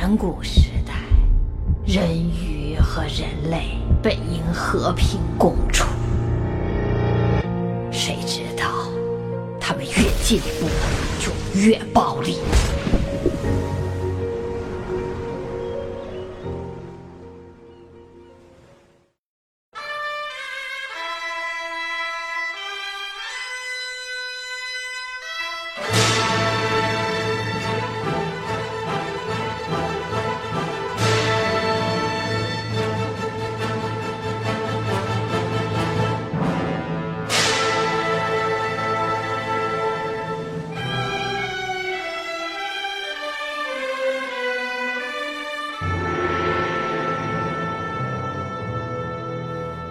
[0.00, 0.94] 远古时代，
[1.84, 5.84] 人鱼和人类本应和平共处，
[7.92, 8.64] 谁知道
[9.60, 10.66] 他们越进步
[11.20, 12.38] 就越暴力。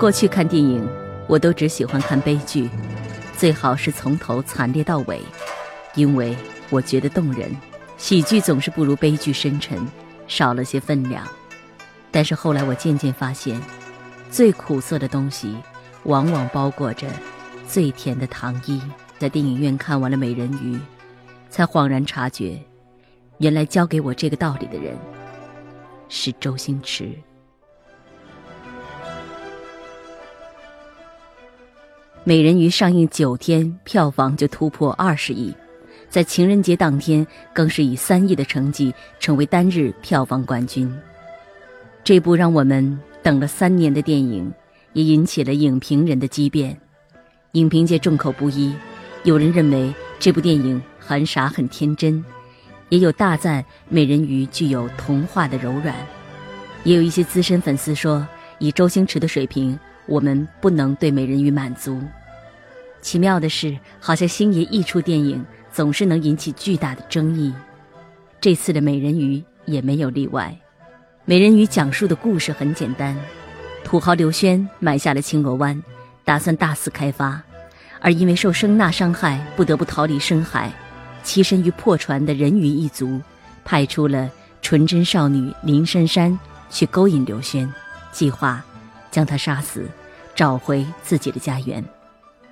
[0.00, 0.82] 过去看电影，
[1.26, 2.70] 我都只喜欢看悲剧，
[3.36, 5.20] 最好是从头惨烈到尾，
[5.94, 6.34] 因为
[6.70, 7.54] 我觉得动人。
[7.98, 9.86] 喜剧总是不如悲剧深沉，
[10.26, 11.28] 少了些分量。
[12.10, 13.60] 但是后来我渐渐发现，
[14.30, 15.54] 最苦涩的东西，
[16.04, 17.06] 往往包裹着
[17.68, 18.80] 最甜的糖衣。
[19.18, 20.76] 在电影院看完了《美人鱼》，
[21.50, 22.58] 才恍然察觉，
[23.36, 24.96] 原来教给我这个道理的人，
[26.08, 27.04] 是周星驰。
[32.22, 35.54] 《美人鱼》上映九天，票房就突破二十亿，
[36.10, 40.92] 在情人节当天更是以三亿的成绩成为单日票房冠军。
[42.04, 44.52] 这部让我们等了三年的电影，
[44.92, 46.78] 也引起了影评人的激辩。
[47.52, 48.74] 影评界众口不一，
[49.24, 52.22] 有人认为这部电影很傻很天真，
[52.90, 55.94] 也有大赞美人鱼具有童话的柔软。
[56.84, 59.78] 也有一些资深粉丝说，以周星驰的水平。
[60.10, 62.02] 我们不能对美人鱼满足。
[63.00, 67.54] 奇妙的是，好像星爷一出电影，总是能引起巨大的争议。
[68.40, 70.54] 这次的美人鱼也没有例外。
[71.24, 73.16] 美人鱼讲述的故事很简单：
[73.84, 75.80] 土豪刘轩买下了青螺湾，
[76.24, 77.40] 打算大肆开发，
[78.00, 80.72] 而因为受声呐伤害，不得不逃离深海。
[81.22, 83.20] 栖身于破船的人鱼一族，
[83.64, 84.28] 派出了
[84.60, 86.36] 纯真少女林珊珊
[86.68, 87.72] 去勾引刘轩，
[88.10, 88.62] 计划
[89.10, 89.86] 将他杀死。
[90.40, 91.84] 找回自己的家园，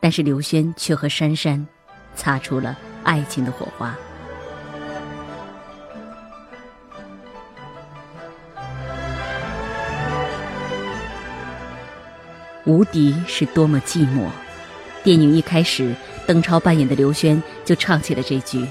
[0.00, 1.66] 但是刘轩却和珊珊
[2.14, 3.96] 擦出了爱情的火花。
[12.66, 14.28] 无敌是多么寂寞。
[15.02, 15.94] 电影一开始，
[16.26, 18.62] 邓超扮演的刘轩就唱起了这句，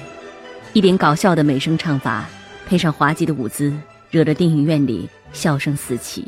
[0.73, 2.25] 一点搞笑的美声唱法，
[2.67, 3.73] 配上滑稽的舞姿，
[4.11, 6.27] 惹得电影院里笑声四起。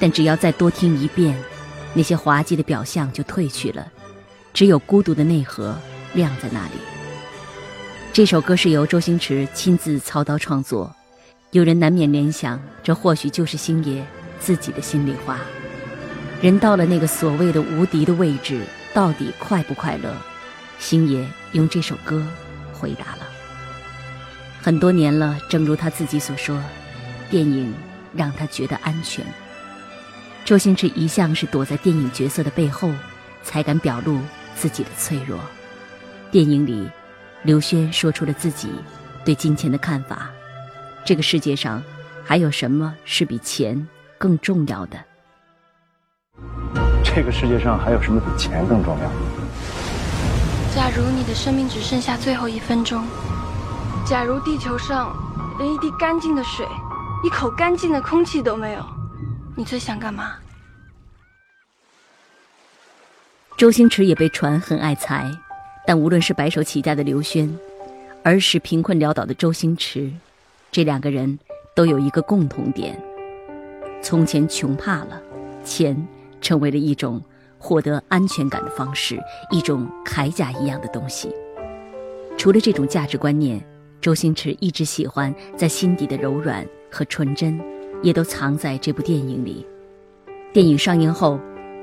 [0.00, 1.36] 但只要再多听一遍。
[1.96, 3.90] 那些滑稽的表象就褪去了，
[4.52, 5.74] 只有孤独的内核
[6.12, 6.72] 亮在那里。
[8.12, 10.94] 这首歌是由周星驰亲自操刀创作，
[11.52, 14.04] 有人难免联想，这或许就是星爷
[14.38, 15.38] 自己的心里话。
[16.42, 18.60] 人到了那个所谓的无敌的位置，
[18.92, 20.14] 到底快不快乐？
[20.78, 22.22] 星爷用这首歌
[22.74, 23.26] 回答了。
[24.60, 26.62] 很多年了，正如他自己所说，
[27.30, 27.72] 电影
[28.14, 29.24] 让他觉得安全。
[30.46, 32.92] 周星驰一向是躲在电影角色的背后，
[33.42, 34.20] 才敢表露
[34.54, 35.40] 自己的脆弱。
[36.30, 36.88] 电影里，
[37.42, 38.70] 刘轩说出了自己
[39.24, 40.30] 对金钱的看法：
[41.04, 41.82] 这个世界上
[42.24, 43.84] 还有什么是比钱
[44.18, 44.96] 更重要的？
[47.02, 49.10] 这个世界上还有什么比钱更重要？
[50.72, 53.04] 假如你的生命只剩下最后一分钟，
[54.06, 55.12] 假如地球上
[55.58, 56.64] 连一滴干净的水、
[57.24, 58.95] 一口干净的空气都没有。
[59.58, 60.34] 你最想干嘛？
[63.56, 65.30] 周星驰也被传很爱财，
[65.86, 67.58] 但无论是白手起家的刘轩，
[68.22, 70.12] 儿时贫困潦倒的周星驰，
[70.70, 71.38] 这两个人
[71.74, 73.02] 都有一个共同点：
[74.02, 75.18] 从前穷怕了，
[75.64, 76.06] 钱
[76.42, 77.18] 成为了一种
[77.58, 79.18] 获得安全感的方式，
[79.50, 81.34] 一种铠甲一样的东西。
[82.36, 83.66] 除了这种价值观念，
[84.02, 87.58] 周星驰一直喜欢在心底的柔软和纯真。
[88.02, 89.64] 也都藏在这部电影里。
[90.52, 91.38] 电影上映后，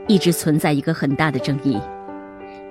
[0.07, 1.79] 一直存在一个很大的争议：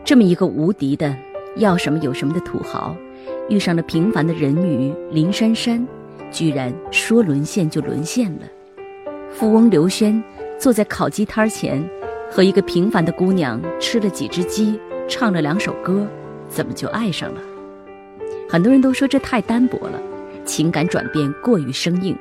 [0.04, 1.14] 这么一个无敌的、
[1.56, 2.96] 要什么有什么的土豪，
[3.48, 5.86] 遇上了平凡的人鱼林珊珊，
[6.30, 8.40] 居然说沦陷就沦陷了。
[9.30, 10.22] 富翁刘轩
[10.58, 11.82] 坐在烤鸡摊前，
[12.30, 14.78] 和一个平凡的姑娘吃了几只鸡，
[15.08, 16.06] 唱了两首歌，
[16.48, 17.40] 怎么就爱上了？
[18.48, 20.00] 很多人都说这太单薄了，
[20.44, 22.16] 情感转变过于生硬。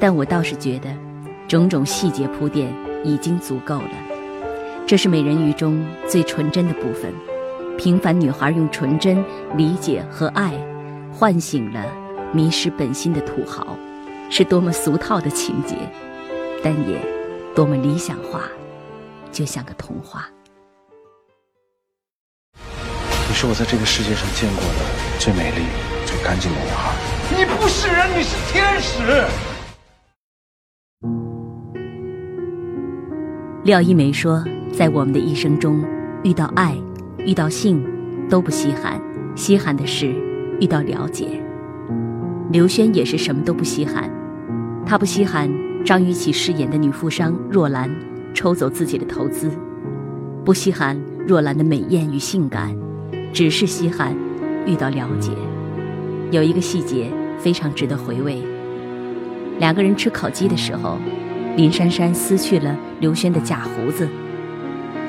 [0.00, 0.88] 但我倒是觉得，
[1.48, 2.72] 种种细节铺垫
[3.04, 3.90] 已经足够了。
[4.86, 7.12] 这是美人鱼中最纯真的部分，
[7.76, 9.22] 平凡女孩用纯真、
[9.56, 10.52] 理解和爱，
[11.12, 11.84] 唤醒了
[12.32, 13.76] 迷失本心的土豪，
[14.30, 15.74] 是多么俗套的情节，
[16.62, 16.96] 但也
[17.54, 18.42] 多么理想化，
[19.32, 20.28] 就像个童话。
[23.28, 25.66] 你是我在这个世界上见过的最美丽、
[26.06, 26.94] 最干净的女孩。
[27.36, 29.57] 你不是人，你是天使。
[33.68, 34.42] 廖一梅说，
[34.72, 35.84] 在我们的一生中，
[36.22, 36.74] 遇到爱，
[37.18, 37.84] 遇到性，
[38.26, 38.98] 都不稀罕，
[39.34, 40.10] 稀罕的是
[40.58, 41.26] 遇到了解。
[42.50, 44.10] 刘轩也是什么都不稀罕，
[44.86, 45.52] 他不稀罕
[45.84, 47.94] 张雨绮饰演的女富商若兰
[48.32, 49.50] 抽走自己的投资，
[50.46, 52.74] 不稀罕若兰的美艳与性感。
[53.34, 54.16] 只是稀罕
[54.64, 55.30] 遇到了解，
[56.30, 58.42] 有一个细节非常值得回味。
[59.58, 60.96] 两个人吃烤鸡的时候，
[61.58, 64.08] 林珊珊撕去了刘轩的假胡子，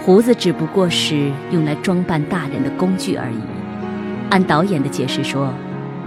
[0.04, 3.38] 胡子只不过是用来装扮大人的工具而已。
[4.31, 5.54] 按导演的解释说，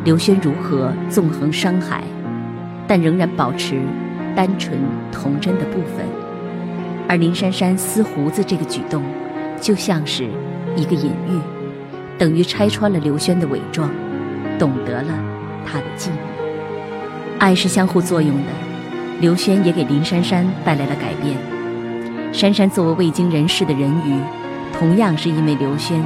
[0.03, 2.03] 刘轩如何纵横商海，
[2.89, 3.81] 但仍然保持
[4.35, 4.77] 单纯
[5.12, 6.05] 童真的部分，
[7.09, 9.00] 而林珊珊撕胡子这个举动，
[9.61, 10.27] 就像是
[10.75, 11.38] 一个隐喻。
[12.19, 13.88] 等于拆穿了刘轩的伪装，
[14.59, 15.15] 懂得了
[15.65, 16.15] 他的寂寞。
[17.38, 18.49] 爱是相互作用的，
[19.23, 21.37] 刘轩也给林珊珊带来了改变。
[22.33, 24.19] 珊珊作为未经人事的人鱼，
[24.77, 26.03] 同样是因为刘轩，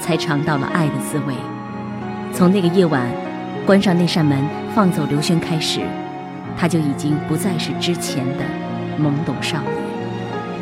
[0.00, 1.34] 才尝到了爱的滋味。
[2.34, 3.06] 从那个夜晚，
[3.64, 4.36] 关上那扇门，
[4.74, 5.82] 放走刘轩开始，
[6.56, 8.42] 他就已经不再是之前的
[9.00, 9.72] 懵懂少年。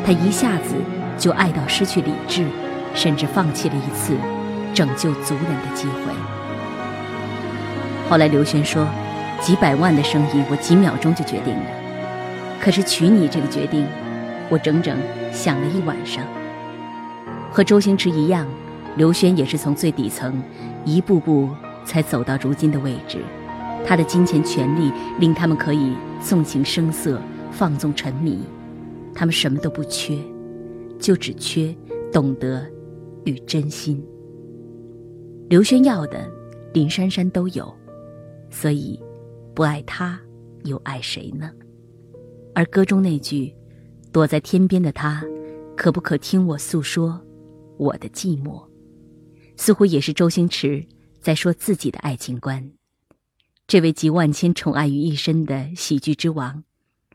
[0.05, 0.75] 他一下子
[1.17, 2.45] 就爱到失去理智，
[2.93, 4.15] 甚至放弃了一次。
[4.71, 6.13] 拯救族人的机会。
[8.07, 8.87] 后来刘轩说
[9.41, 11.76] ：“几百万的生意，我几秒钟就决定了。
[12.59, 13.85] 可是娶你这个决定，
[14.49, 14.97] 我整整
[15.31, 16.23] 想了一晚上。”
[17.51, 18.47] 和周星驰一样，
[18.97, 20.41] 刘轩也是从最底层
[20.85, 21.49] 一步步
[21.85, 23.19] 才走到如今的位置。
[23.85, 27.21] 他的金钱权利令他们可以纵情声色、
[27.51, 28.39] 放纵沉迷。
[29.15, 30.17] 他们什么都不缺，
[30.99, 31.73] 就只缺
[32.11, 32.67] 懂得
[33.23, 34.03] 与真心。
[35.49, 36.29] 刘轩要的，
[36.73, 37.73] 林珊珊都有，
[38.51, 38.99] 所以
[39.55, 40.19] 不爱他，
[40.65, 41.49] 又爱谁呢？
[42.57, 43.55] 而歌中那句
[44.11, 45.23] “躲在天边的他，
[45.75, 47.23] 可不可听我诉说
[47.77, 48.67] 我的寂寞”，
[49.55, 50.83] 似乎也是周星驰
[51.21, 52.71] 在说自己的爱情观。
[53.67, 56.63] 这位集万千宠爱于一身的喜剧之王，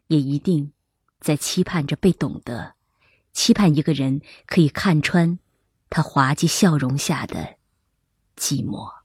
[0.06, 0.70] 也一定
[1.18, 2.74] 在期盼着被懂得，
[3.32, 5.40] 期盼一个人可以看穿
[5.90, 7.56] 他滑稽笑容下的。
[8.36, 9.01] 寂寞。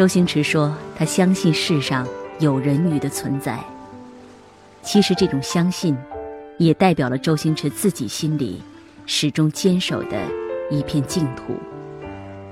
[0.00, 3.62] 周星驰说：“他相信世上有人鱼的存在。
[4.80, 5.94] 其实，这种相信，
[6.56, 8.62] 也代表了周星驰自己心里
[9.04, 10.16] 始终坚守的
[10.70, 11.54] 一片净土。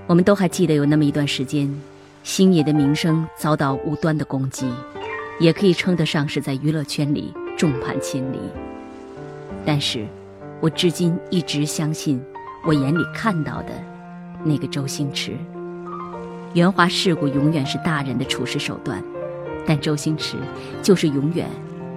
[0.07, 1.75] 我们都还记得有那么一段时间，
[2.23, 4.71] 星爷的名声遭到无端的攻击，
[5.41, 8.39] 也可以称得上是在娱乐圈里众叛亲离。
[9.65, 10.07] 但是，
[10.61, 12.23] 我至今一直相信
[12.67, 13.73] 我眼里看到的
[14.45, 15.33] 那个周星驰。”
[16.55, 19.03] 圆滑世故永远是大人的处事手段，
[19.67, 20.37] 但周星驰
[20.83, 21.47] 就是永远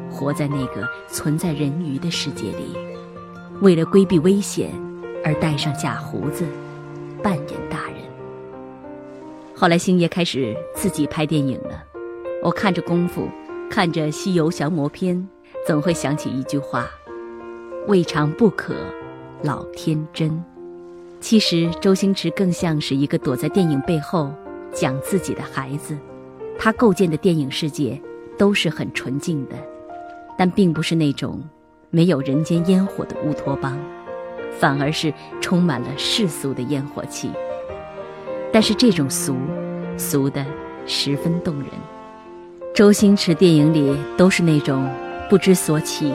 [0.09, 2.75] 活在那个存在人鱼的世界里，
[3.61, 4.69] 为了规避危险
[5.23, 6.45] 而戴上假胡子，
[7.23, 7.95] 扮演大人。
[9.55, 11.83] 后来星爷开始自己拍电影了，
[12.43, 13.29] 我看着功夫，
[13.69, 15.15] 看着《西游降魔篇》，
[15.65, 16.89] 总会想起一句话
[17.87, 18.75] ：“未尝不可，
[19.43, 20.43] 老天真。”
[21.21, 24.33] 其实周星驰更像是一个躲在电影背后
[24.73, 25.97] 讲自己的孩子，
[26.57, 28.01] 他构建的电影世界
[28.37, 29.55] 都是很纯净的，
[30.37, 31.41] 但并不是那种
[31.89, 33.77] 没有人间烟火的乌托邦，
[34.59, 37.31] 反而是充满了世俗的烟火气。
[38.51, 39.35] 但是这种俗，
[39.97, 40.45] 俗的
[40.85, 41.67] 十分动人。
[42.73, 44.89] 周星驰电影里都是那种
[45.29, 46.13] 不知所起、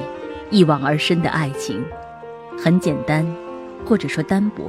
[0.51, 1.85] 一往而深的爱情，
[2.59, 3.27] 很简单，
[3.85, 4.65] 或者说单薄。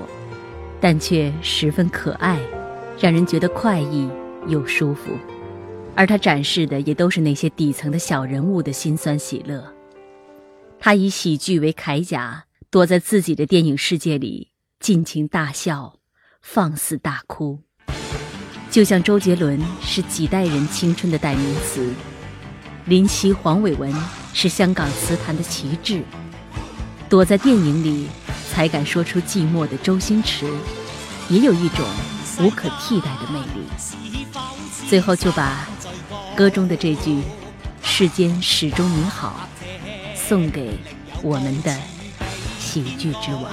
[0.79, 2.37] 但却十分可爱，
[2.99, 4.09] 让人觉得快意
[4.47, 5.11] 又舒服。
[5.95, 9.63] 而他展示的也都是那些底层的小人物的辛酸喜乐。
[10.79, 14.49] 他以喜剧为铠甲，躲在自己的电影世界里，
[14.79, 15.95] 尽情大笑，
[16.41, 17.59] 放肆大哭。
[18.69, 21.89] 就像周杰伦是几代人青春的代名词，
[22.85, 23.93] 林夕、黄伟文
[24.33, 26.03] 是香港词坛的旗帜。
[27.09, 28.07] 躲在电影里。
[28.49, 30.47] 才敢说出寂寞的周星驰，
[31.29, 31.85] 也有一种
[32.39, 33.67] 无可替代的魅力。
[34.89, 35.67] 最后就把
[36.35, 37.21] 歌中的这句
[37.83, 39.47] “世间始终你好”
[40.15, 40.79] 送给
[41.21, 41.75] 我们的
[42.59, 43.43] 喜剧之王。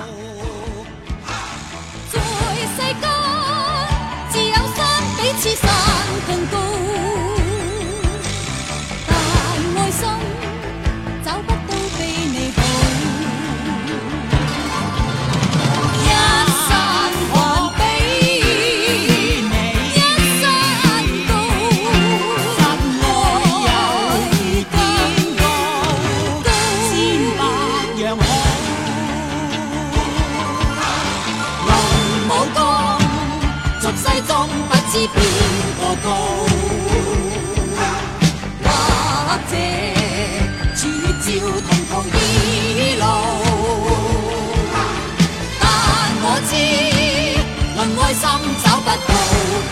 [2.13, 3.09] 在世间，
[4.31, 4.55] 只有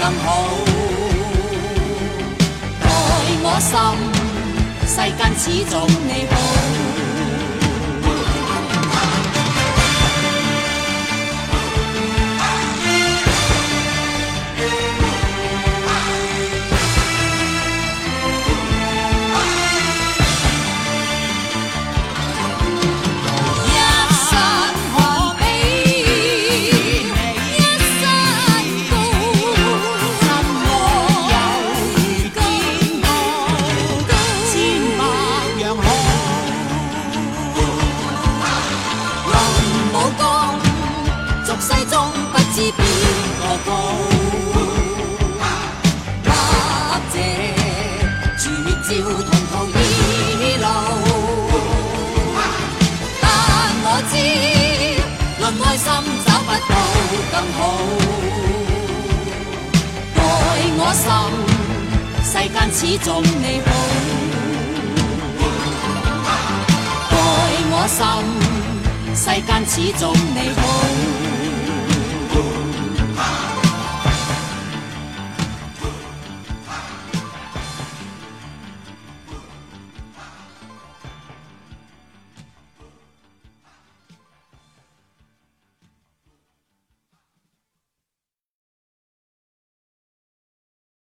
[0.03, 0.63] 山彼此山更高。
[4.85, 6.92] 世间始终你好。
[62.85, 63.71] 始终你好。
[67.11, 67.17] 爱
[67.71, 68.03] 我心，
[69.15, 71.12] 世间始终你好。